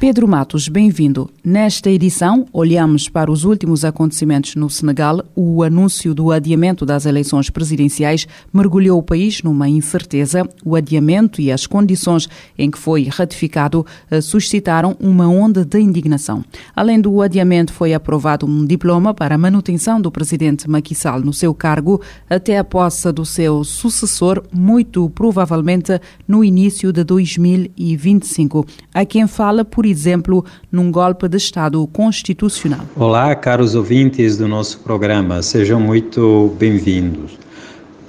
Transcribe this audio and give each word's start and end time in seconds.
Pedro 0.00 0.28
Matos, 0.28 0.68
bem-vindo. 0.68 1.28
Nesta 1.42 1.90
edição, 1.90 2.46
olhamos 2.52 3.08
para 3.08 3.32
os 3.32 3.42
últimos 3.42 3.84
acontecimentos 3.84 4.54
no 4.54 4.70
Senegal. 4.70 5.24
O 5.34 5.64
anúncio 5.64 6.14
do 6.14 6.30
adiamento 6.30 6.86
das 6.86 7.04
eleições 7.04 7.50
presidenciais 7.50 8.24
mergulhou 8.52 9.00
o 9.00 9.02
país 9.02 9.42
numa 9.42 9.68
incerteza. 9.68 10.48
O 10.64 10.76
adiamento 10.76 11.40
e 11.40 11.50
as 11.50 11.66
condições 11.66 12.28
em 12.56 12.70
que 12.70 12.78
foi 12.78 13.08
ratificado 13.08 13.84
eh, 14.08 14.20
suscitaram 14.20 14.96
uma 15.00 15.26
onda 15.26 15.64
de 15.64 15.80
indignação. 15.80 16.44
Além 16.76 17.00
do 17.00 17.20
adiamento, 17.20 17.72
foi 17.72 17.92
aprovado 17.92 18.46
um 18.46 18.64
diploma 18.64 19.12
para 19.12 19.34
a 19.34 19.38
manutenção 19.38 20.00
do 20.00 20.12
presidente 20.12 20.70
Macky 20.70 20.94
Sall 20.94 21.22
no 21.22 21.32
seu 21.32 21.52
cargo 21.52 22.00
até 22.30 22.56
a 22.56 22.62
posse 22.62 23.10
do 23.10 23.26
seu 23.26 23.64
sucessor, 23.64 24.44
muito 24.52 25.10
provavelmente 25.10 26.00
no 26.28 26.44
início 26.44 26.92
de 26.92 27.02
2025. 27.02 28.64
A 28.94 29.04
quem 29.04 29.26
fala, 29.26 29.64
por 29.64 29.87
exemplo, 29.88 30.44
num 30.70 30.90
golpe 30.90 31.28
de 31.28 31.36
Estado 31.36 31.86
constitucional. 31.88 32.80
Olá, 32.96 33.34
caros 33.34 33.74
ouvintes 33.74 34.36
do 34.36 34.46
nosso 34.46 34.80
programa, 34.80 35.42
sejam 35.42 35.80
muito 35.80 36.54
bem-vindos. 36.58 37.38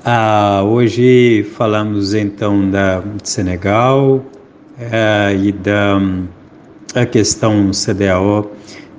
Ah, 0.03 0.61
hoje 0.63 1.45
falamos 1.55 2.13
então 2.13 2.69
da 2.69 3.03
Senegal 3.23 4.23
eh, 4.79 5.35
e 5.43 5.51
da 5.51 5.99
a 6.95 7.05
questão 7.05 7.71
CDAO 7.71 8.51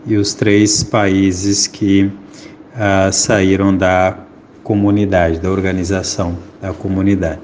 e 0.06 0.16
os 0.16 0.34
três 0.34 0.82
países 0.82 1.66
que 1.66 2.10
ah, 2.76 3.10
saíram 3.12 3.76
da 3.76 4.16
comunidade, 4.62 5.40
da 5.40 5.50
organização 5.50 6.36
da 6.60 6.72
comunidade. 6.72 7.40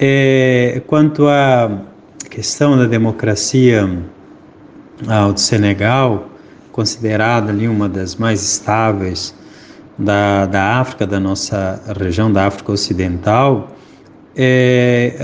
É, 0.00 0.80
quanto 0.86 1.28
à 1.28 1.82
questão 2.30 2.76
da 2.78 2.86
democracia 2.86 3.88
ao 5.08 5.36
Senegal, 5.36 6.28
considerada 6.70 7.50
ali 7.50 7.68
uma 7.68 7.88
das 7.88 8.16
mais 8.16 8.42
estáveis 8.42 9.34
da, 9.98 10.46
da 10.46 10.80
África, 10.80 11.06
da 11.06 11.20
nossa 11.20 11.80
região 11.98 12.32
da 12.32 12.46
África 12.46 12.72
Ocidental, 12.72 13.70
é, 14.36 15.14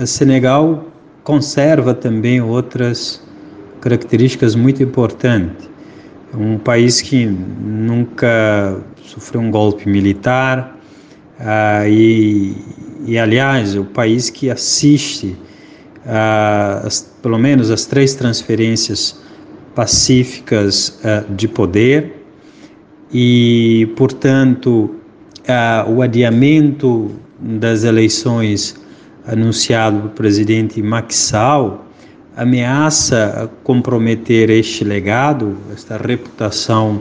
é, 0.00 0.06
Senegal 0.06 0.84
conserva 1.22 1.94
também 1.94 2.40
outras 2.40 3.22
características 3.80 4.54
muito 4.54 4.82
importantes. 4.82 5.68
Um 6.34 6.58
país 6.58 7.00
que 7.00 7.26
nunca 7.26 8.76
sofreu 9.02 9.40
um 9.40 9.50
golpe 9.50 9.88
militar 9.88 10.76
ah, 11.38 11.88
e, 11.88 12.54
e, 13.06 13.18
aliás, 13.18 13.76
o 13.76 13.84
país 13.84 14.30
que 14.30 14.50
assiste 14.50 15.36
as, 16.04 17.10
pelo 17.22 17.38
menos 17.38 17.70
as 17.70 17.86
três 17.86 18.14
transferências 18.14 19.20
pacíficas 19.74 21.00
de 21.30 21.46
poder 21.46 22.24
e, 23.12 23.92
portanto, 23.96 24.96
o 25.88 26.02
adiamento 26.02 27.10
das 27.38 27.84
eleições 27.84 28.76
anunciado 29.26 30.00
pelo 30.00 30.10
presidente 30.10 30.82
Sall 31.10 31.86
ameaça 32.36 33.50
comprometer 33.62 34.50
este 34.50 34.84
legado, 34.84 35.56
esta 35.74 35.96
reputação 35.96 37.00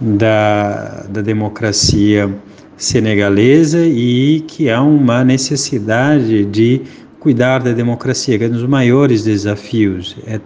da, 0.00 1.06
da 1.08 1.22
democracia 1.22 2.30
senegalesa 2.76 3.86
e 3.86 4.44
que 4.46 4.68
há 4.68 4.82
uma 4.82 5.24
necessidade 5.24 6.44
de 6.44 6.82
cuidar 7.26 7.60
da 7.60 7.72
democracia, 7.72 8.38
que 8.38 8.44
é 8.44 8.46
um 8.46 8.52
dos 8.52 8.68
maiores 8.68 9.24
desafios, 9.24 10.16
é, 10.28 10.38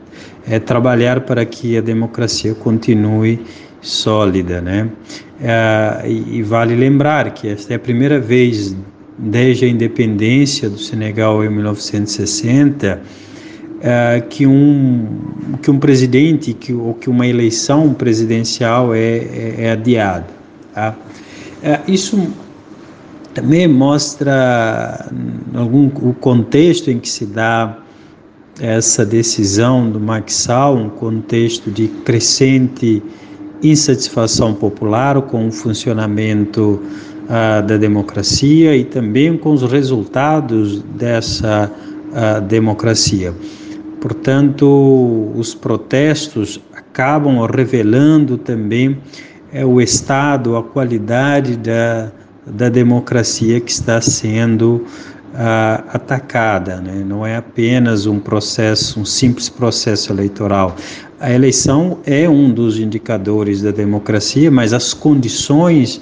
é 0.48 0.58
trabalhar 0.58 1.20
para 1.20 1.44
que 1.44 1.76
a 1.76 1.82
democracia 1.82 2.54
continue 2.54 3.38
sólida, 3.82 4.62
né? 4.62 4.88
É, 5.42 6.08
e, 6.08 6.42
vale 6.42 6.74
lembrar 6.74 7.34
que 7.34 7.48
esta 7.48 7.74
é 7.74 7.76
a 7.76 7.78
primeira 7.78 8.18
vez 8.18 8.74
desde 9.18 9.66
a 9.66 9.68
independência 9.68 10.70
do 10.70 10.78
Senegal 10.78 11.44
em 11.44 11.50
1960 11.50 13.02
é, 13.82 14.22
que 14.26 14.46
um 14.46 15.06
que 15.60 15.70
um 15.70 15.78
presidente 15.78 16.54
que 16.54 16.72
ou 16.72 16.94
que 16.94 17.10
uma 17.10 17.26
eleição 17.26 17.92
presidencial 17.92 18.94
é, 18.94 18.98
é, 18.98 19.54
é 19.58 19.70
adiada. 19.72 20.28
Tá? 20.72 20.96
É, 21.62 21.78
isso 21.86 22.16
também 23.34 23.68
mostra 23.68 25.08
algum, 25.54 25.86
o 25.86 26.14
contexto 26.14 26.90
em 26.90 26.98
que 26.98 27.08
se 27.08 27.26
dá 27.26 27.78
essa 28.60 29.06
decisão 29.06 29.90
do 29.90 30.00
Maxal, 30.00 30.76
um 30.76 30.90
contexto 30.90 31.70
de 31.70 31.88
crescente 31.88 33.02
insatisfação 33.62 34.54
popular 34.54 35.20
com 35.22 35.48
o 35.48 35.52
funcionamento 35.52 36.82
uh, 37.24 37.66
da 37.66 37.76
democracia 37.76 38.76
e 38.76 38.84
também 38.84 39.36
com 39.36 39.52
os 39.52 39.62
resultados 39.62 40.82
dessa 40.82 41.70
uh, 41.70 42.40
democracia. 42.42 43.34
Portanto, 44.00 45.30
os 45.34 45.54
protestos 45.54 46.60
acabam 46.74 47.44
revelando 47.44 48.38
também 48.38 48.98
é, 49.52 49.64
o 49.64 49.80
estado, 49.80 50.56
a 50.56 50.62
qualidade 50.62 51.56
da 51.56 52.10
da 52.52 52.68
democracia 52.68 53.60
que 53.60 53.70
está 53.70 54.00
sendo 54.00 54.86
uh, 55.34 55.84
atacada. 55.88 56.80
Né? 56.80 57.04
Não 57.06 57.24
é 57.24 57.36
apenas 57.36 58.06
um 58.06 58.18
processo, 58.18 59.00
um 59.00 59.04
simples 59.04 59.48
processo 59.48 60.12
eleitoral. 60.12 60.76
A 61.18 61.30
eleição 61.30 61.98
é 62.06 62.28
um 62.28 62.50
dos 62.50 62.78
indicadores 62.78 63.60
da 63.62 63.70
democracia, 63.70 64.50
mas 64.50 64.72
as 64.72 64.94
condições 64.94 66.00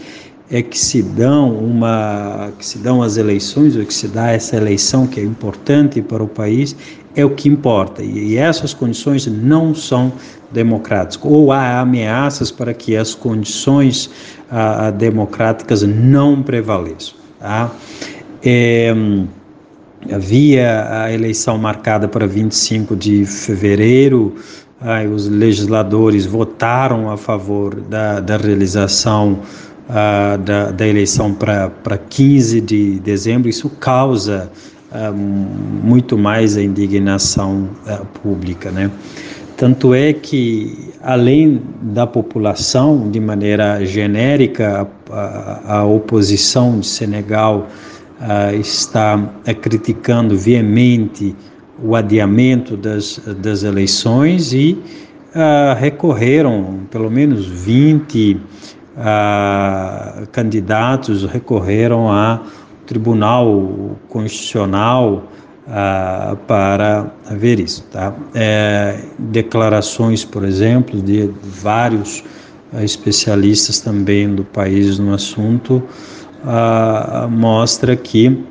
é 0.51 0.63
que 0.63 0.79
se 0.79 1.03
dão 1.03 1.53
uma 1.53 2.51
que 2.59 2.65
se 2.65 2.79
dão 2.79 3.03
as 3.03 3.17
eleições 3.17 3.77
ou 3.77 3.85
que 3.85 3.93
se 3.93 4.09
dá 4.09 4.31
essa 4.31 4.57
eleição 4.57 5.07
que 5.07 5.21
é 5.21 5.23
importante 5.23 6.01
para 6.01 6.23
o 6.23 6.29
país 6.29 6.75
é 7.15 7.25
o 7.25 7.31
que 7.31 7.49
importa 7.49 8.03
e, 8.03 8.37
essas 8.37 8.73
condições 8.73 9.27
não 9.27 9.75
são 9.75 10.13
democráticas 10.51 11.31
ou 11.31 11.53
há 11.53 11.81
ameaças 11.81 12.51
para 12.51 12.73
que 12.73 12.97
as 12.97 13.15
condições 13.15 14.11
ah, 14.51 14.91
democráticas 14.91 15.83
não 15.83 16.43
prevaleçam 16.43 17.15
tá? 17.39 17.71
É, 18.43 18.95
havia 20.11 21.03
a 21.03 21.13
eleição 21.13 21.59
marcada 21.59 22.09
para 22.09 22.27
25 22.27 22.97
de 22.97 23.27
fevereiro 23.27 24.35
ah, 24.81 25.03
os 25.03 25.29
legisladores 25.29 26.25
votaram 26.25 27.11
a 27.11 27.17
favor 27.17 27.75
da, 27.81 28.21
da 28.21 28.37
realização 28.37 29.41
uh, 29.89 30.39
da, 30.39 30.71
da, 30.71 30.87
eleição 30.87 31.35
para 31.35 31.99
15 32.09 32.61
de 32.61 33.01
dezembro, 33.01 33.49
isso 33.49 33.69
causa 33.71 34.51
uh, 34.93 35.15
muito 35.15 36.17
mais 36.17 36.57
a 36.57 36.63
indignação 36.63 37.69
uh, 37.87 38.05
pública, 38.23 38.71
né? 38.71 38.91
Tanto 39.57 39.93
é 39.93 40.13
que, 40.13 40.91
além 41.03 41.61
da 41.83 42.07
população, 42.07 43.11
de 43.11 43.19
maneira 43.19 43.85
genérica, 43.85 44.87
a, 45.11 45.79
a 45.79 45.85
oposição 45.85 46.79
de 46.79 46.87
Senegal 46.87 47.67
está 48.61 49.33
criticando 49.61 50.39
veemente 50.39 51.35
o 51.83 51.97
adiamento 51.97 52.77
das, 52.77 53.21
das 53.41 53.65
eleições 53.65 54.53
e 54.53 54.79
recorreram 55.77 56.81
pelo 56.91 57.11
menos 57.11 57.45
20 57.47 58.41
ah, 58.99 60.25
candidatos 60.33 61.25
recorreram 61.25 62.11
ao 62.11 62.45
Tribunal 62.85 63.97
Constitucional 64.09 65.25
ah, 65.69 66.37
para 66.47 67.07
ver 67.31 67.61
isso. 67.61 67.85
Tá? 67.93 68.13
É, 68.35 68.99
declarações, 69.19 70.25
por 70.25 70.45
exemplo, 70.45 71.01
de 71.01 71.31
vários 71.43 72.25
ah, 72.73 72.83
especialistas 72.83 73.79
também 73.79 74.35
do 74.35 74.43
país 74.43 74.99
no 74.99 75.15
assunto 75.15 75.83
ah, 76.45 77.29
mostra 77.31 77.95
que 77.95 78.43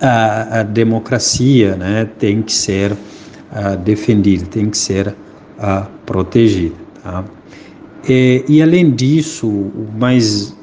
a, 0.00 0.60
a 0.60 0.62
democracia 0.62 1.76
né, 1.76 2.08
tem 2.18 2.42
que 2.42 2.52
ser 2.52 2.96
defendida, 3.84 4.44
tem 4.46 4.68
que 4.68 4.76
ser 4.76 5.14
protegida. 6.04 6.74
Tá? 7.04 7.22
E, 8.08 8.44
e, 8.48 8.62
além 8.62 8.90
disso, 8.90 9.46
o 9.46 9.88
mais 9.98 10.54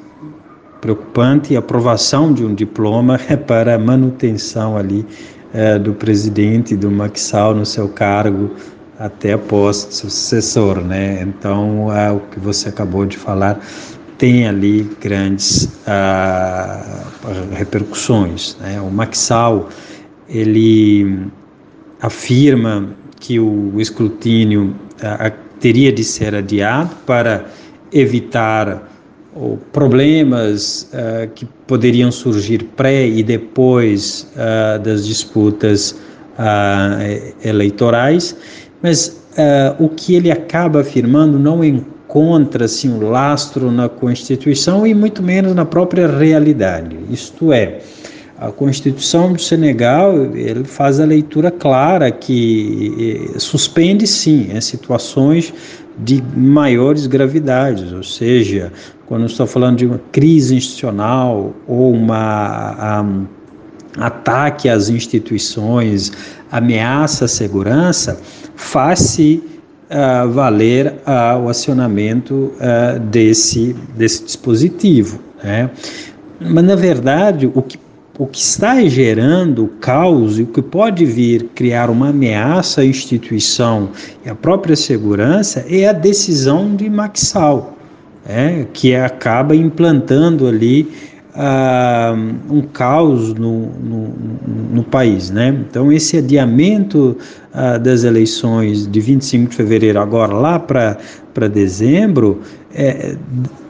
preocupante, 0.80 1.56
a 1.56 1.58
aprovação 1.58 2.32
de 2.32 2.44
um 2.44 2.54
diploma 2.54 3.18
é 3.28 3.36
para 3.36 3.74
a 3.74 3.78
manutenção 3.78 4.76
ali 4.76 5.04
é, 5.52 5.78
do 5.78 5.92
presidente 5.92 6.76
do 6.76 6.90
Maxal 6.90 7.54
no 7.54 7.66
seu 7.66 7.88
cargo 7.88 8.50
até 8.98 9.32
após 9.32 9.88
sucessor, 9.90 10.80
né? 10.80 11.22
Então, 11.22 11.92
é, 11.92 12.10
o 12.12 12.20
que 12.20 12.38
você 12.38 12.68
acabou 12.68 13.04
de 13.04 13.16
falar 13.16 13.60
tem 14.22 14.46
ali 14.46 14.88
grandes 15.00 15.68
ah, 15.84 17.02
repercussões. 17.54 18.56
Né? 18.60 18.80
O 18.80 18.88
Maxal 18.88 19.68
ele 20.28 21.26
afirma 22.00 22.90
que 23.18 23.40
o 23.40 23.80
escrutínio 23.80 24.76
ah, 25.02 25.32
teria 25.62 25.92
de 25.92 26.02
ser 26.02 26.34
adiado 26.34 26.90
para 27.06 27.46
evitar 27.92 28.90
ou 29.34 29.56
problemas 29.72 30.90
uh, 30.92 31.30
que 31.34 31.46
poderiam 31.66 32.12
surgir 32.12 32.64
pré 32.76 33.06
e 33.06 33.22
depois 33.22 34.30
uh, 34.34 34.78
das 34.80 35.06
disputas 35.06 35.92
uh, 36.38 37.32
eleitorais, 37.42 38.36
mas 38.82 39.22
o 39.78 39.88
que 39.88 40.14
ele 40.14 40.30
acaba 40.30 40.82
afirmando 40.82 41.38
não 41.38 41.64
encontra-se 41.64 42.86
um 42.86 43.08
lastro 43.08 43.72
na 43.72 43.88
Constituição 43.88 44.86
e 44.86 44.92
muito 44.92 45.22
menos 45.22 45.54
na 45.54 45.64
própria 45.64 46.06
realidade. 46.06 46.94
Isto 47.10 47.50
é, 47.50 47.80
a 48.42 48.50
Constituição 48.50 49.32
do 49.32 49.40
Senegal 49.40 50.16
ele 50.34 50.64
faz 50.64 50.98
a 50.98 51.04
leitura 51.04 51.48
clara 51.48 52.10
que 52.10 53.30
eh, 53.34 53.38
suspende 53.38 54.04
sim 54.04 54.48
em 54.52 54.60
situações 54.60 55.54
de 55.98 56.20
maiores 56.36 57.06
gravidades, 57.06 57.92
ou 57.92 58.02
seja, 58.02 58.72
quando 59.06 59.26
está 59.26 59.46
falando 59.46 59.76
de 59.76 59.86
uma 59.86 60.00
crise 60.10 60.56
institucional 60.56 61.54
ou 61.68 61.92
uma 61.92 63.02
um, 63.02 63.26
ataque 63.98 64.68
às 64.68 64.88
instituições, 64.88 66.10
ameaça 66.50 67.26
à 67.26 67.28
segurança, 67.28 68.20
faz-se 68.56 69.40
uh, 69.90 70.28
valer 70.30 70.94
uh, 71.06 71.44
o 71.44 71.48
acionamento 71.48 72.52
uh, 72.56 72.98
desse, 72.98 73.76
desse 73.96 74.24
dispositivo. 74.24 75.20
Né? 75.44 75.70
Mas, 76.40 76.64
na 76.64 76.74
verdade, 76.74 77.48
o 77.54 77.62
que 77.62 77.78
o 78.22 78.26
que 78.28 78.38
está 78.38 78.80
gerando 78.84 79.66
caos 79.80 80.38
e 80.38 80.42
o 80.42 80.46
que 80.46 80.62
pode 80.62 81.04
vir 81.04 81.50
criar 81.56 81.90
uma 81.90 82.10
ameaça 82.10 82.82
à 82.82 82.84
instituição 82.84 83.90
e 84.24 84.30
à 84.30 84.34
própria 84.34 84.76
segurança 84.76 85.66
é 85.68 85.88
a 85.88 85.92
decisão 85.92 86.76
de 86.76 86.88
Maxal, 86.88 87.76
é, 88.24 88.64
que 88.72 88.94
acaba 88.94 89.56
implantando 89.56 90.46
ali 90.46 90.88
uh, 91.34 92.54
um 92.54 92.62
caos 92.62 93.34
no, 93.34 93.66
no, 93.80 94.14
no, 94.72 94.84
país. 94.84 95.30
Né? 95.30 95.48
Então, 95.68 95.90
esse 95.90 96.18
adiamento 96.18 97.16
uh, 97.52 97.78
das 97.80 98.04
eleições 98.04 98.86
de 98.86 99.00
25 99.00 99.50
de 99.50 99.56
fevereiro, 99.56 99.98
agora 99.98 100.32
lá 100.32 100.60
para 100.60 100.96
dezembro, 101.48 102.40
é, 102.74 103.16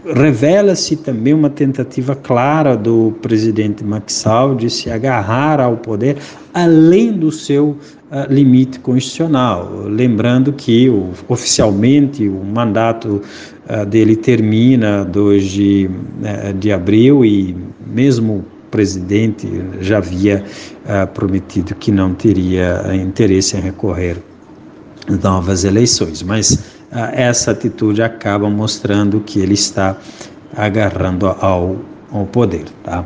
revela-se 0.05 0.97
também 0.97 1.33
uma 1.33 1.51
tentativa 1.51 2.15
clara 2.15 2.77
do 2.77 3.15
presidente 3.23 3.85
Maxal 3.85 4.55
de 4.55 4.69
se 4.69 4.91
agarrar 4.91 5.61
ao 5.61 5.77
poder 5.77 6.17
além 6.53 7.13
do 7.13 7.31
seu 7.31 7.69
uh, 7.69 8.33
limite 8.33 8.79
constitucional. 8.81 9.85
Lembrando 9.87 10.53
que 10.53 10.89
o, 10.89 11.11
oficialmente 11.29 12.29
o 12.29 12.45
mandato 12.45 13.23
uh, 13.69 13.87
dele 13.87 14.17
termina 14.17 15.05
2 15.05 15.45
de, 15.45 15.91
uh, 15.91 16.53
de 16.55 16.73
abril 16.73 17.25
e 17.25 17.57
mesmo 17.87 18.45
presidente 18.71 19.47
já 19.81 19.99
havia 19.99 20.43
prometido 21.13 21.75
que 21.75 21.93
não 21.93 22.15
teria 22.15 22.83
interesse 22.95 23.55
em 23.55 23.61
recorrer 23.61 24.17
novas 25.23 25.65
eleições, 25.65 26.23
mas 26.23 26.72
essa 27.15 27.51
atitude 27.51 28.03
acaba 28.03 28.49
mostrando 28.51 29.21
que 29.21 29.41
ele 29.41 29.55
está 29.55 29.97
agarrando 30.55 31.27
ao, 31.27 31.77
ao 32.13 32.27
poder, 32.27 32.67
tá? 32.85 33.05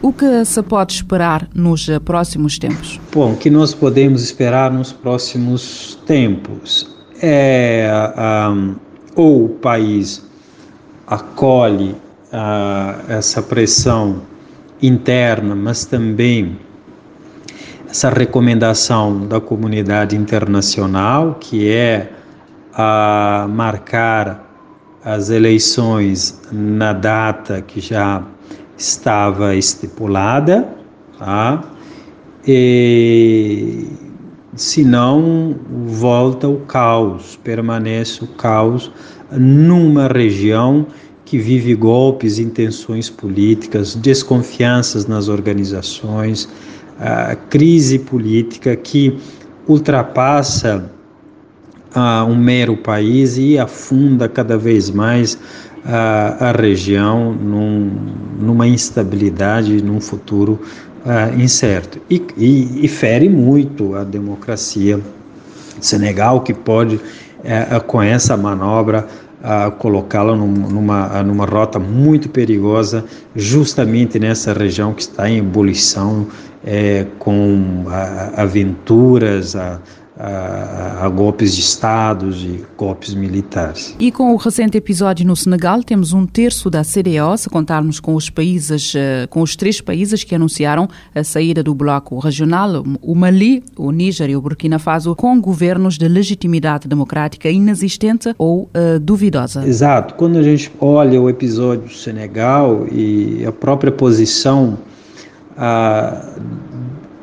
O 0.00 0.12
que 0.12 0.44
se 0.44 0.62
pode 0.62 0.94
esperar 0.94 1.48
nos 1.54 1.88
próximos 2.04 2.58
tempos? 2.58 3.00
Bom, 3.12 3.32
o 3.32 3.36
que 3.36 3.50
nós 3.50 3.74
podemos 3.74 4.22
esperar 4.22 4.70
nos 4.70 4.92
próximos 4.92 5.98
tempos 6.06 6.96
é 7.20 7.90
um, 8.50 8.76
ou 9.16 9.46
o 9.46 9.48
país 9.48 10.24
acolhe 11.06 11.90
uh, 12.32 13.10
essa 13.12 13.42
pressão 13.42 14.22
interna, 14.80 15.56
mas 15.56 15.84
também 15.84 16.56
essa 17.90 18.08
recomendação 18.08 19.26
da 19.26 19.40
comunidade 19.40 20.14
internacional, 20.14 21.38
que 21.40 21.68
é 21.68 22.12
a 22.78 23.48
marcar 23.50 24.48
as 25.04 25.30
eleições 25.30 26.40
na 26.52 26.92
data 26.92 27.60
que 27.60 27.80
já 27.80 28.22
estava 28.76 29.56
estipulada, 29.56 30.68
tá? 31.18 31.64
E 32.46 33.84
se 34.54 34.84
não 34.84 35.56
volta 35.86 36.46
o 36.48 36.60
caos, 36.60 37.36
permanece 37.42 38.22
o 38.22 38.28
caos 38.28 38.92
numa 39.32 40.06
região 40.06 40.86
que 41.24 41.36
vive 41.36 41.74
golpes, 41.74 42.38
intenções 42.38 43.10
políticas, 43.10 43.96
desconfianças 43.96 45.06
nas 45.06 45.28
organizações, 45.28 46.48
a 47.00 47.34
crise 47.34 47.98
política 47.98 48.74
que 48.76 49.18
ultrapassa 49.66 50.90
a 51.94 52.24
um 52.24 52.36
mero 52.36 52.76
país 52.76 53.38
e 53.38 53.58
afunda 53.58 54.28
cada 54.28 54.56
vez 54.56 54.90
mais 54.90 55.38
a, 55.84 56.48
a 56.48 56.52
região 56.52 57.32
num, 57.32 57.90
numa 58.40 58.66
instabilidade, 58.66 59.82
num 59.82 60.00
futuro 60.00 60.60
uh, 61.04 61.40
incerto. 61.40 61.98
E, 62.10 62.22
e, 62.36 62.84
e, 62.84 62.88
fere 62.88 63.28
muito 63.28 63.94
a 63.94 64.04
democracia. 64.04 65.00
Senegal, 65.80 66.42
que 66.42 66.52
pode, 66.52 66.96
uh, 66.96 67.84
com 67.86 68.02
essa 68.02 68.36
manobra, 68.36 69.06
uh, 69.40 69.70
colocá-la 69.72 70.36
num, 70.36 70.46
numa, 70.48 71.22
numa 71.22 71.46
rota 71.46 71.78
muito 71.78 72.28
perigosa, 72.28 73.04
justamente 73.34 74.18
nessa 74.18 74.52
região 74.52 74.92
que 74.92 75.02
está 75.02 75.28
em 75.28 75.38
ebulição, 75.38 76.26
é, 76.66 77.06
com 77.20 77.84
aventuras, 78.36 79.54
a, 80.18 81.08
golpes 81.08 81.54
de 81.54 81.60
estados 81.60 82.42
e 82.42 82.64
golpes 82.76 83.14
militares. 83.14 83.94
E 83.98 84.10
com 84.10 84.34
o 84.34 84.36
recente 84.36 84.76
episódio 84.76 85.24
no 85.24 85.36
Senegal, 85.36 85.82
temos 85.82 86.12
um 86.12 86.26
terço 86.26 86.68
da 86.68 86.82
CDO, 86.82 87.36
se 87.36 87.48
contarmos 87.48 88.00
com 88.00 88.14
os 88.14 88.28
países, 88.28 88.94
eh, 88.96 89.26
com 89.30 89.40
os 89.42 89.54
três 89.54 89.80
países 89.80 90.24
que 90.24 90.34
anunciaram 90.34 90.88
a 91.14 91.22
saída 91.22 91.62
do 91.62 91.72
bloco 91.72 92.18
regional, 92.18 92.84
o 93.00 93.14
Mali, 93.14 93.62
o 93.76 93.92
Níger 93.92 94.28
e 94.30 94.36
o 94.36 94.40
Burkina 94.40 94.78
Faso, 94.78 95.14
com 95.14 95.40
governos 95.40 95.96
de 95.96 96.08
legitimidade 96.08 96.88
democrática 96.88 97.48
inexistente 97.48 98.34
ou 98.36 98.62
uh, 98.62 98.98
duvidosa. 99.00 99.66
Exato. 99.66 100.14
Quando 100.14 100.38
a 100.38 100.42
gente 100.42 100.70
olha 100.80 101.20
o 101.20 101.28
episódio 101.28 101.88
do 101.88 101.94
Senegal 101.94 102.86
e 102.90 103.44
a 103.46 103.52
própria 103.52 103.92
posição 103.92 104.78
uh, 105.52 106.67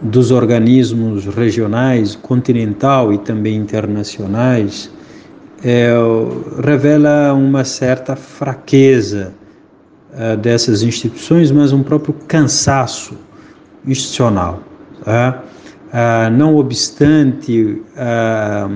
dos 0.06 0.32
organismos 0.32 1.26
regionais, 1.26 2.16
continental 2.16 3.12
e 3.12 3.18
também 3.18 3.56
internacionais, 3.56 4.92
é, 5.64 5.94
revela 6.64 7.34
uma 7.34 7.64
certa 7.64 8.16
fraqueza 8.16 9.34
é, 10.14 10.36
dessas 10.38 10.84
instituições, 10.84 11.52
mas 11.52 11.74
um 11.74 11.82
próprio 11.82 12.14
cansaço 12.28 13.18
institucional. 13.86 14.62
Ah, 15.98 16.30
não 16.30 16.58
obstante 16.58 17.82
ah, 17.96 18.68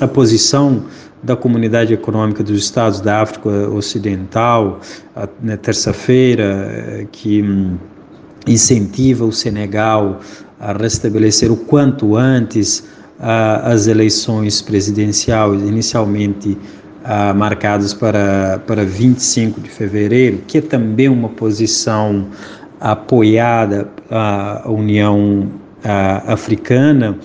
a 0.00 0.08
posição 0.08 0.82
da 1.22 1.36
Comunidade 1.36 1.94
Econômica 1.94 2.42
dos 2.42 2.58
Estados 2.64 3.00
da 3.00 3.22
África 3.22 3.48
Ocidental, 3.70 4.80
na 5.42 5.56
terça-feira, 5.56 7.06
que 7.12 7.42
hum, 7.42 7.76
incentiva 8.46 9.24
o 9.24 9.32
Senegal 9.32 10.20
a 10.64 10.72
restabelecer 10.72 11.52
o 11.52 11.56
quanto 11.56 12.16
antes 12.16 12.82
as 13.62 13.86
eleições 13.86 14.60
presidenciais, 14.60 15.62
inicialmente 15.62 16.58
uh, 17.04 17.34
marcadas 17.34 17.94
para, 17.94 18.60
para 18.66 18.84
25 18.84 19.60
de 19.60 19.68
fevereiro, 19.68 20.38
que 20.46 20.58
é 20.58 20.60
também 20.60 21.08
uma 21.08 21.28
posição 21.28 22.26
apoiada 22.80 23.88
à 24.10 24.64
União 24.66 25.48
Africana, 26.26 27.16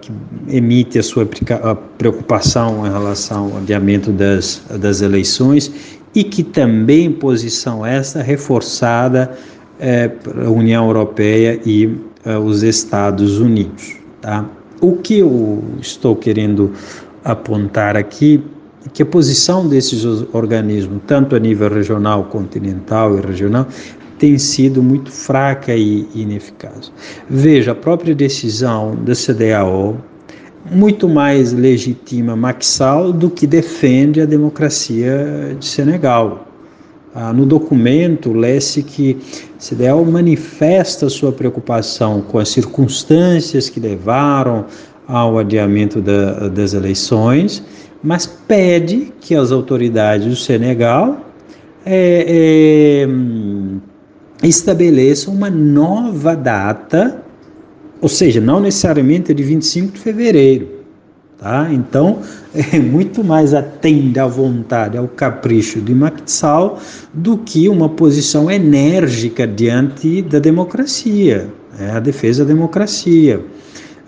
que 0.00 0.12
emite 0.48 0.98
a 0.98 1.02
sua 1.02 1.28
preocupação 1.98 2.86
em 2.86 2.90
relação 2.90 3.52
ao 3.52 3.58
adiamento 3.58 4.10
das, 4.12 4.62
das 4.78 5.00
eleições 5.02 5.70
e 6.14 6.22
que 6.24 6.42
também 6.42 7.10
posição 7.10 7.84
essa 7.84 8.22
reforçada 8.22 9.32
é, 9.82 10.06
pela 10.06 10.48
União 10.48 10.86
Europeia 10.86 11.60
e 11.66 11.86
uh, 12.24 12.38
os 12.38 12.62
Estados 12.62 13.40
Unidos. 13.40 13.96
Tá? 14.20 14.48
O 14.80 14.96
que 14.96 15.18
eu 15.18 15.62
estou 15.80 16.14
querendo 16.14 16.72
apontar 17.24 17.96
aqui 17.96 18.40
é 18.86 18.88
que 18.88 19.02
a 19.02 19.06
posição 19.06 19.68
desses 19.68 20.04
organismos, 20.32 21.00
tanto 21.06 21.34
a 21.34 21.38
nível 21.40 21.68
regional, 21.68 22.24
continental 22.24 23.18
e 23.18 23.20
regional, 23.20 23.66
tem 24.18 24.38
sido 24.38 24.80
muito 24.80 25.10
fraca 25.10 25.74
e 25.74 26.06
ineficaz. 26.14 26.92
Veja, 27.28 27.72
a 27.72 27.74
própria 27.74 28.14
decisão 28.14 28.94
da 29.04 29.14
CDAO 29.14 29.96
muito 30.70 31.08
mais 31.08 31.52
legitima 31.52 32.36
Maxal 32.36 33.12
do 33.12 33.28
que 33.28 33.48
defende 33.48 34.20
a 34.20 34.26
democracia 34.26 35.56
de 35.58 35.66
Senegal. 35.66 36.51
Ah, 37.14 37.32
no 37.32 37.44
documento, 37.44 38.32
lê-se 38.32 38.82
que 38.82 39.18
CDAO 39.58 40.04
manifesta 40.04 41.08
sua 41.10 41.30
preocupação 41.30 42.22
com 42.22 42.38
as 42.38 42.48
circunstâncias 42.48 43.68
que 43.68 43.78
levaram 43.78 44.64
ao 45.06 45.38
adiamento 45.38 46.00
da, 46.00 46.48
das 46.48 46.72
eleições, 46.72 47.62
mas 48.02 48.26
pede 48.26 49.12
que 49.20 49.34
as 49.34 49.52
autoridades 49.52 50.26
do 50.26 50.36
Senegal 50.36 51.20
é, 51.84 53.06
é, 53.06 53.08
estabeleçam 54.46 55.34
uma 55.34 55.50
nova 55.50 56.34
data 56.34 57.22
ou 58.02 58.08
seja, 58.08 58.40
não 58.40 58.58
necessariamente 58.58 59.32
de 59.32 59.44
25 59.44 59.92
de 59.92 60.00
fevereiro. 60.00 60.68
Tá? 61.42 61.68
Então, 61.72 62.20
é 62.54 62.78
muito 62.78 63.24
mais 63.24 63.52
atende 63.52 64.20
à 64.20 64.26
vontade, 64.26 64.96
ao 64.96 65.08
capricho 65.08 65.80
de 65.80 65.92
Maxal 65.92 66.78
do 67.12 67.36
que 67.36 67.68
uma 67.68 67.88
posição 67.88 68.48
enérgica 68.48 69.44
diante 69.44 70.22
da 70.22 70.38
democracia, 70.38 71.48
é 71.78 71.90
a 71.90 72.00
defesa 72.00 72.44
da 72.44 72.52
democracia. 72.52 73.40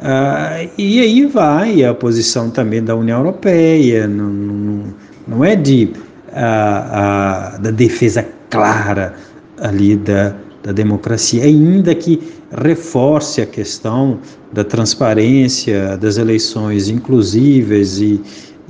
Ah, 0.00 0.64
e 0.78 1.00
aí 1.00 1.26
vai 1.26 1.82
a 1.82 1.92
posição 1.92 2.50
também 2.50 2.82
da 2.82 2.94
União 2.94 3.18
Europeia, 3.18 4.06
não, 4.06 4.28
não, 4.28 4.94
não 5.26 5.44
é 5.44 5.56
de, 5.56 5.90
a, 6.32 7.54
a, 7.54 7.58
da 7.58 7.70
defesa 7.72 8.24
clara 8.50 9.14
ali 9.60 9.96
da, 9.96 10.34
da 10.64 10.73
democracia, 10.73 11.44
ainda 11.44 11.94
que 11.94 12.21
reforce 12.50 13.42
a 13.42 13.47
questão 13.47 14.18
da 14.50 14.64
transparência 14.64 15.97
das 15.99 16.16
eleições 16.16 16.88
inclusíveis 16.88 17.99
e, 18.00 18.21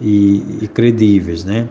e, 0.00 0.42
e 0.62 0.68
credíveis, 0.68 1.44
né? 1.44 1.68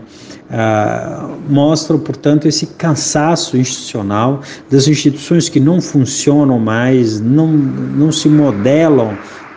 Ah, 0.50 1.28
mostram, 1.48 1.98
portanto, 1.98 2.46
esse 2.46 2.66
cansaço 2.66 3.56
institucional 3.56 4.40
das 4.70 4.88
instituições 4.88 5.48
que 5.48 5.60
não 5.60 5.80
funcionam 5.80 6.58
mais, 6.58 7.20
não, 7.20 7.48
não 7.48 8.12
se 8.12 8.28
modelam 8.28 9.16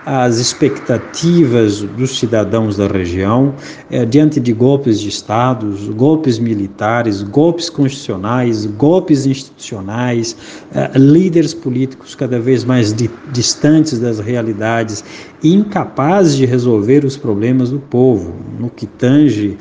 as 0.10 0.38
expectativas 0.38 1.82
dos 1.82 2.18
cidadãos 2.18 2.78
da 2.78 2.88
região 2.88 3.54
eh, 3.92 4.06
diante 4.06 4.40
de 4.40 4.54
golpes 4.54 5.02
de 5.02 5.10
estados, 5.10 5.90
golpes 5.90 6.40
militares, 6.40 7.22
golpes 7.24 7.70
constitucionais, 7.70 8.66
golpes 8.66 9.26
institucionais, 9.26 10.38
eh, 10.74 10.92
líderes 10.96 11.54
políticos 11.54 12.16
cada 12.16 12.40
vez 12.40 12.64
mais 12.64 12.94
di 12.94 13.12
distantes 13.34 14.00
das 14.00 14.20
realidades 14.20 15.04
e 15.44 15.54
incapazes 15.54 16.38
de 16.38 16.46
resolver 16.46 17.04
os 17.04 17.18
problemas 17.18 17.72
do 17.72 17.80
povo, 17.80 18.34
no 18.58 18.70
que 18.70 18.88
tange, 18.88 19.58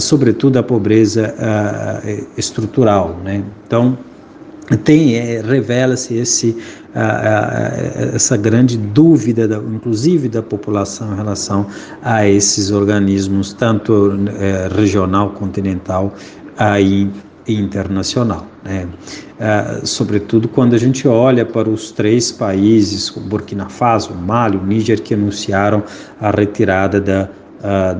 sobretudo, 0.00 0.58
a 0.58 0.62
pobreza 0.62 1.34
a, 1.38 2.02
estrutural. 2.36 3.18
Né? 3.24 3.42
Então, 3.64 3.96
tem 4.84 5.16
é, 5.16 5.40
revela-se 5.40 6.14
esse 6.14 6.56
essa 8.14 8.36
grande 8.36 8.78
dúvida, 8.78 9.46
da, 9.46 9.56
inclusive 9.56 10.28
da 10.28 10.42
população 10.42 11.12
em 11.12 11.16
relação 11.16 11.66
a 12.02 12.26
esses 12.26 12.70
organismos, 12.70 13.52
tanto 13.52 14.18
é, 14.40 14.68
regional, 14.74 15.30
continental 15.30 16.14
aí 16.56 17.10
internacional. 17.46 18.46
Né? 18.64 18.88
É, 19.38 19.80
sobretudo 19.84 20.48
quando 20.48 20.74
a 20.74 20.78
gente 20.78 21.06
olha 21.06 21.44
para 21.44 21.68
os 21.68 21.92
três 21.92 22.32
países, 22.32 23.10
Burkina 23.10 23.68
Faso, 23.68 24.14
Mali, 24.14 24.56
o 24.56 24.64
Níger, 24.64 25.02
que 25.02 25.12
anunciaram 25.12 25.84
a 26.18 26.30
retirada 26.30 26.98
da, 26.98 27.28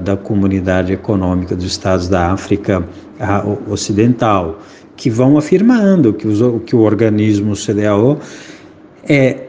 da 0.04 0.16
comunidade 0.16 0.92
econômica 0.92 1.54
dos 1.54 1.66
estados 1.66 2.08
da 2.08 2.32
África 2.32 2.82
Ocidental, 3.68 4.58
que 4.96 5.10
vão 5.10 5.36
afirmando 5.36 6.12
que, 6.12 6.26
os, 6.26 6.40
que 6.64 6.74
o 6.74 6.80
organismo 6.80 7.54
CDAO 7.54 8.18
é, 9.08 9.44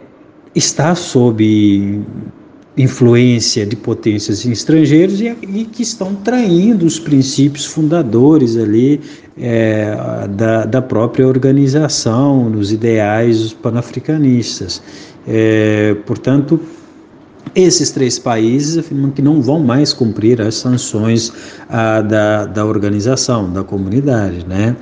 está 0.54 0.94
sob 0.96 2.01
influência 2.77 3.66
de 3.66 3.75
potências 3.75 4.46
estrangeiras 4.46 5.20
e, 5.20 5.36
e, 5.42 5.66
que 5.66 5.82
estão 5.82 6.13
traindo 6.13 6.86
os 6.86 7.00
princípios 7.00 7.66
fundadores 7.66 8.56
ali 8.56 9.01
é, 9.36 9.96
da, 10.30 10.66
da 10.66 10.82
própria 10.82 11.27
organização, 11.27 12.50
nos 12.50 12.72
ideais 12.72 13.51
panafricanistas. 13.54 14.82
É, 15.27 15.96
portanto, 16.06 16.60
esses 17.56 17.89
três 17.89 18.20
países 18.20 18.77
afirmam 18.77 19.10
que 19.10 19.22
não 19.22 19.42
vão 19.42 19.60
mais 19.60 19.92
cumprir 19.92 20.39
as 20.39 20.56
sanções 20.56 21.34
ah, 21.68 22.01
da, 22.01 22.46
da 22.46 22.63
organização, 22.63 23.51
da 23.51 23.63
comunidade. 23.63 24.46
Né? 24.48 24.75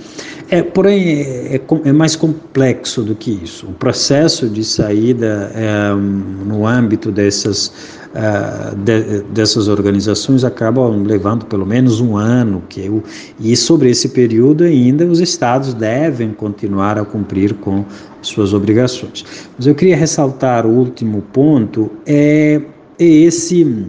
É, 0.50 0.62
porém, 0.62 1.22
é, 1.22 1.56
é, 1.56 1.62
é, 1.86 1.92
mais 1.92 2.16
complexo 2.16 3.02
do 3.02 3.16
que 3.16 3.32
isso. 3.32 3.66
O 3.68 3.74
processo 3.74 4.48
de 4.48 4.64
saída 4.64 5.52
é, 5.56 5.94
no 5.94 6.68
âmbito 6.68 7.12
dessas, 7.12 7.68
uh, 8.14 8.76
de, 8.76 9.24
dessas 9.34 9.68
organizações 9.68 10.44
acaba 10.44 10.88
levando 10.88 11.46
pelo 11.46 11.66
menos 11.66 12.00
um 12.00 12.16
ano, 12.16 12.62
que 12.70 12.86
eu, 12.86 13.04
e 13.40 13.56
sobre 13.56 13.90
esse 13.90 14.10
período 14.10 14.64
ainda 14.64 15.06
os 15.06 15.20
estados 15.20 15.74
devem 15.74 16.32
continuar 16.32 17.00
a 17.00 17.06
cumprir 17.06 17.56
com 17.56 17.84
suas 18.22 18.54
obrigações. 18.54 19.26
Mas 19.58 19.66
eu 19.66 19.74
queria 19.74 19.98
ressaltar 19.98 20.66
o 20.68 20.70
último 20.70 21.24
ponto, 21.34 21.92
é, 22.06 22.62
é 23.00 23.04
esse 23.04 23.88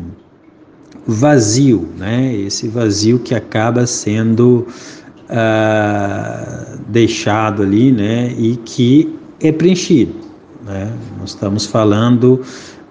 vazio, 1.06 1.88
né? 1.96 2.34
esse 2.34 2.66
vazio 2.66 3.18
que 3.18 3.34
acaba 3.34 3.86
sendo 3.86 4.66
uh, 5.30 6.78
deixado 6.88 7.62
ali, 7.62 7.92
né, 7.92 8.33
e 8.37 8.56
que 8.64 9.14
é 9.40 9.52
preenchido. 9.52 10.14
Né? 10.64 10.92
Nós 11.18 11.30
estamos 11.30 11.66
falando 11.66 12.42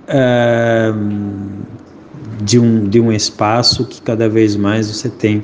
uh, 0.07 1.13
de, 2.43 2.59
um, 2.59 2.87
de 2.87 2.99
um 2.99 3.11
espaço 3.11 3.85
que 3.85 4.01
cada 4.01 4.29
vez 4.29 4.55
mais 4.55 4.87
você 4.87 5.09
tem 5.09 5.43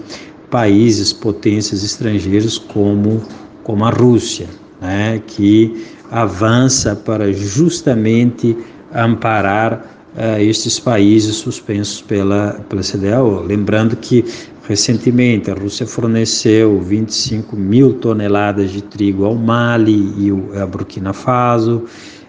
países, 0.50 1.14
potências 1.14 1.84
estrangeiros 1.84 2.58
como, 2.58 3.22
como 3.64 3.86
a 3.86 3.90
Rússia, 3.90 4.48
né, 4.82 5.22
que 5.26 5.86
avança 6.12 6.96
para 6.96 7.32
justamente 7.32 8.58
amparar 8.94 9.86
uh, 10.16 10.42
estes 10.42 10.80
países 10.80 11.38
suspensos 11.38 12.02
pela, 12.02 12.60
pela 12.68 12.82
CDAO. 12.82 13.44
Lembrando 13.44 13.96
que 13.96 14.26
recentemente 14.68 15.50
a 15.50 15.54
Rússia 15.54 15.86
forneceu 15.86 16.80
25 16.80 17.56
mil 17.56 17.94
toneladas 17.94 18.72
de 18.72 18.82
trigo 18.82 19.26
ao 19.26 19.36
Mali 19.36 20.14
e 20.18 20.58
a 20.58 20.66
Burkina 20.66 21.14
Faso. 21.14 21.86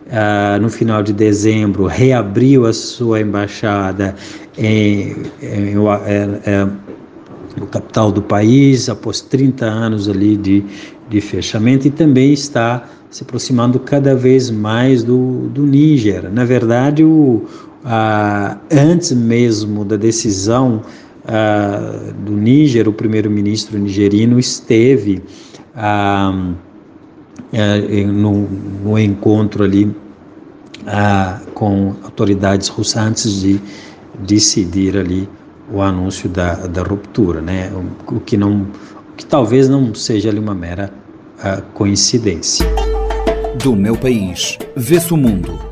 Uh, 0.07 0.61
no 0.61 0.69
final 0.69 1.03
de 1.03 1.12
dezembro, 1.12 1.87
reabriu 1.87 2.67
a 2.67 2.73
sua 2.73 3.21
embaixada 3.21 4.15
em, 4.59 5.17
em, 5.41 5.71
em, 5.71 6.71
no 7.57 7.67
capital 7.67 8.12
do 8.12 8.21
país, 8.21 8.89
após 8.89 9.21
30 9.21 9.65
anos 9.65 10.09
ali 10.09 10.37
de, 10.37 10.65
de 11.09 11.21
fechamento, 11.21 11.87
e 11.87 11.91
também 11.91 12.33
está 12.33 12.89
se 13.11 13.23
aproximando 13.23 13.79
cada 13.79 14.15
vez 14.15 14.51
mais 14.51 15.03
do, 15.03 15.49
do 15.49 15.62
Níger. 15.62 16.31
Na 16.31 16.45
verdade, 16.45 17.05
o, 17.05 17.45
ah, 17.85 18.57
antes 18.71 19.12
mesmo 19.12 19.85
da 19.85 19.97
decisão 19.97 20.83
ah, 21.26 22.12
do 22.19 22.33
Níger, 22.33 22.88
o 22.88 22.93
primeiro-ministro 22.93 23.79
nigerino 23.79 24.38
esteve 24.38 25.23
eh, 27.52 28.05
no, 28.07 28.49
no, 28.85 28.99
encontro 28.99 29.62
ali 29.62 29.95
ah, 30.87 31.41
com 31.55 31.95
autoridades 32.02 32.69
russas 32.69 33.02
antes 33.02 33.41
de 33.41 33.61
decidir 34.19 34.97
ali 34.97 35.29
o 35.73 35.81
anúncio 35.81 36.29
da, 36.29 36.55
da 36.67 36.83
ruptura, 36.83 37.41
né? 37.41 37.71
O, 37.73 38.17
o 38.17 38.21
que 38.21 38.37
não, 38.37 38.67
o 39.12 39.17
que 39.17 39.25
talvez 39.25 39.69
não 39.69 39.95
seja 39.95 40.29
ali 40.29 40.38
uma 40.38 40.55
mera 40.55 40.93
coincidência. 41.75 42.64
Do 43.61 43.75
meu 43.75 43.97
país, 43.97 44.59
vê-se 44.76 45.12
o 45.12 45.17
mundo 45.17 45.72